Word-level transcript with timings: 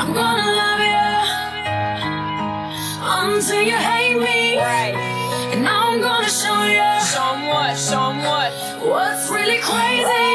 I'm 0.00 0.14
gonna 0.14 0.50
love 0.62 0.80
you 0.92 1.08
until 3.20 3.60
you 3.60 3.76
hate 3.76 4.18
me. 4.18 4.56
Right. 4.56 4.94
And 5.52 5.62
now 5.62 5.90
I'm 5.90 6.00
gonna 6.00 6.26
show 6.42 6.62
you 6.64 6.88
Show 7.12 7.34
'em 7.34 7.46
what, 7.52 7.76
show 7.76 8.04
'em 8.08 8.18
what. 8.30 8.50
what's 8.92 9.28
really 9.28 9.60
crazy. 9.68 10.30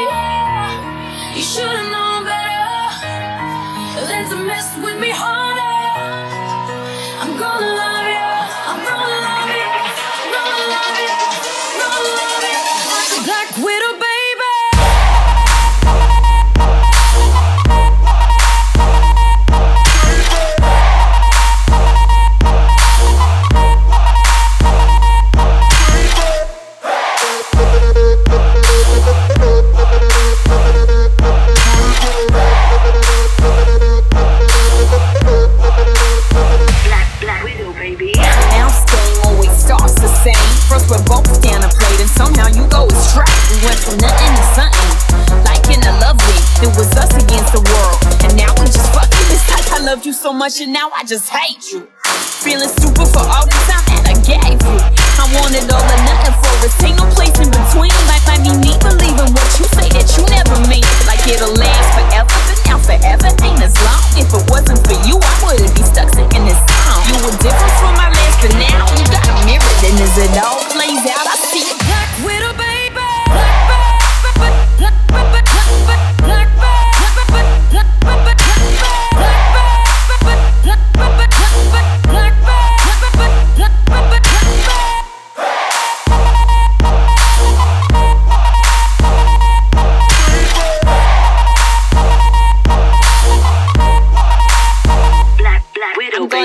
You 1.36 1.42
should've 1.52 1.90
known 1.94 2.18
better 2.30 2.70
than 4.08 4.22
to 4.30 4.36
mess 4.50 4.68
with 4.84 5.00
me 5.00 5.10
harder. 5.10 5.76
I'm 7.22 7.32
gonna 7.42 7.72
love 7.82 7.95
starts. 40.32 40.66
First 40.66 40.90
we're 40.90 41.04
both 41.06 41.26
a 41.28 41.70
plate, 41.70 42.00
and 42.00 42.10
somehow 42.10 42.48
you 42.50 42.66
go 42.68 42.86
astray. 42.86 43.30
We 43.50 43.62
went 43.62 43.78
from 43.78 43.96
nothing 44.02 44.32
to 44.34 44.44
something. 44.58 44.90
Like 45.46 45.62
in 45.70 45.80
a 45.86 45.94
lovely, 46.02 46.40
it 46.62 46.72
was 46.74 46.90
us 46.98 47.12
against 47.14 47.52
the 47.54 47.62
world. 47.62 47.98
And 48.24 48.34
now 48.34 48.50
we 48.58 48.66
just 48.66 48.90
fucking. 48.90 49.26
It's 49.30 49.46
like 49.50 49.66
I 49.70 49.84
loved 49.84 50.06
you 50.06 50.12
so 50.12 50.32
much, 50.32 50.60
and 50.60 50.72
now 50.72 50.90
I 50.94 51.04
just 51.04 51.28
hate 51.28 51.70
you. 51.70 51.86
Feeling 52.42 52.68
stupid 52.68 53.06
for 53.10 53.22
all 53.22 53.46
the 53.46 53.60
time 53.70 53.84
that 53.94 54.04
I 54.10 54.14
gave 54.22 54.58
you. 54.58 54.78
I 55.18 55.24
wanted 55.38 55.70
all 55.70 55.82
or 55.82 56.00
nothing 56.02 56.34
for 56.42 56.54
us. 56.66 56.74
Ain't 56.82 56.98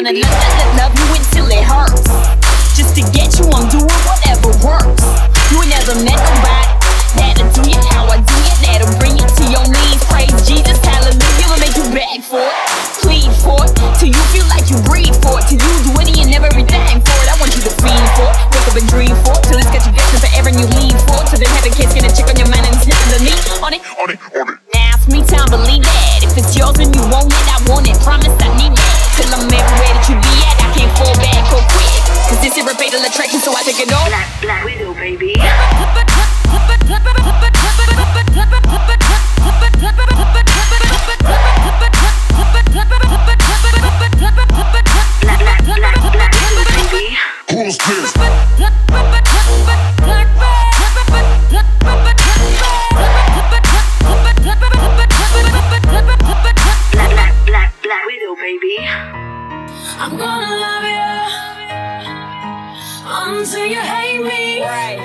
I'm 0.01 0.05
gonna 0.05 0.17
love, 0.17 0.77
love, 0.77 0.97
you 0.97 1.05
until 1.13 1.45
it 1.45 1.63
hurts. 1.63 2.09
Just 2.75 2.95
to 2.95 3.03
get 3.13 3.37
you, 3.37 3.45
I'm 3.53 3.69
it 33.81 33.93
all. 33.93 34.05
Black, 34.07 34.41
black 34.41 34.63
widow, 34.65 34.93
baby. 34.93 35.33
Black, 35.33 35.53
black, 35.79 36.05
black, 36.05 36.31
black 46.11 46.33
widow, 46.33 46.65
baby. 46.71 47.17
Who's 47.49 47.77
this? 47.77 48.13
Black, 48.13 48.33
black, 48.57 48.73
black, 57.45 57.73
black 57.81 58.05
widow, 58.05 58.35
baby. 58.35 58.77
I'm 59.97 60.17
gonna 60.17 60.55
love 60.55 60.83
you 60.83 61.60
until 63.29 63.65
you 63.65 63.79
hate 63.79 64.21
me. 64.23 64.61
Right. 64.61 64.99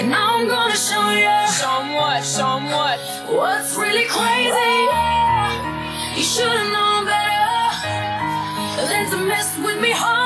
And 0.00 0.10
now 0.10 0.36
I'm 0.38 0.48
gonna 0.48 0.76
show 0.76 1.10
you 1.10 1.30
Show 1.60 1.80
'em 1.80 1.94
what, 1.94 2.24
show 2.24 2.56
'em 2.56 2.66
what. 2.70 2.98
what's 3.28 3.74
really 3.76 4.06
crazy. 4.16 4.76
You 6.16 6.24
should've 6.32 6.70
known 6.76 7.00
better 7.06 8.86
than 8.88 9.10
to 9.10 9.16
mess 9.30 9.48
with 9.64 9.80
me 9.80 9.90
hard. 9.90 10.23